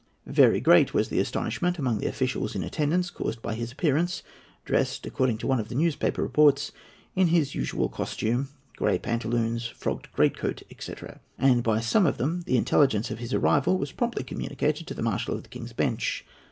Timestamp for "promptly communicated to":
13.91-14.95